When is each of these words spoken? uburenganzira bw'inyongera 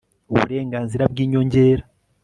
uburenganzira 0.31 1.03
bw'inyongera 1.11 1.83